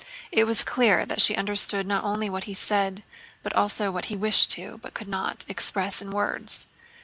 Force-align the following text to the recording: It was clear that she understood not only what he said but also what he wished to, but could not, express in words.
It 0.31 0.45
was 0.45 0.63
clear 0.63 1.05
that 1.05 1.21
she 1.21 1.35
understood 1.35 1.85
not 1.85 2.03
only 2.03 2.27
what 2.27 2.45
he 2.45 2.55
said 2.55 3.03
but 3.43 3.53
also 3.53 3.91
what 3.91 4.05
he 4.05 4.15
wished 4.15 4.49
to, 4.53 4.79
but 4.81 4.95
could 4.95 5.07
not, 5.07 5.45
express 5.47 6.01
in 6.01 6.09
words. 6.09 6.65